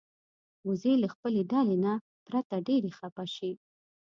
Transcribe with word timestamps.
وزې 0.67 0.93
له 1.03 1.07
خپلې 1.13 1.41
ډلې 1.51 1.77
نه 1.85 1.93
پرته 2.27 2.55
ډېرې 2.67 2.91
خپه 2.97 3.25
شي 3.35 3.51